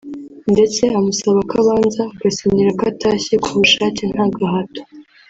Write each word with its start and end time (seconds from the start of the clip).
ndetse 0.53 0.83
amusaba 0.99 1.39
ko 1.49 1.53
abanza 1.63 2.03
agasinyira 2.15 2.71
ko 2.77 2.83
atashye 2.91 3.33
kubushake 3.43 4.03
nta 4.13 4.25
gahato 4.35 4.81